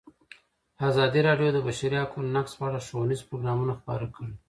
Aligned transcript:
ازادي 0.89 1.21
راډیو 1.27 1.49
د 1.53 1.53
د 1.55 1.59
بشري 1.67 1.97
حقونو 2.03 2.29
نقض 2.37 2.51
په 2.59 2.63
اړه 2.67 2.79
ښوونیز 2.85 3.21
پروګرامونه 3.27 3.73
خپاره 3.79 4.05
کړي. 4.15 4.33